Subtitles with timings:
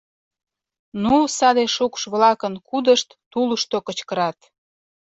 [1.03, 4.37] —Ну, саде шукш-влакын— кудышт тулышто кычкырат.